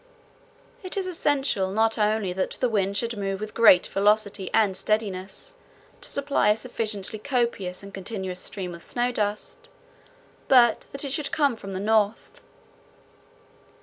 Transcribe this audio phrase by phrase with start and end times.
[0.81, 5.53] It is essential not only that the wind should move with great velocity and steadiness
[6.01, 9.69] to supply a sufficiently copious and continuous stream of snow dust,
[10.47, 12.41] but that it should come from the north.